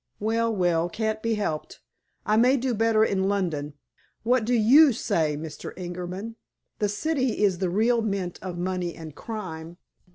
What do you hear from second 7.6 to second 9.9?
real mint of money and crime.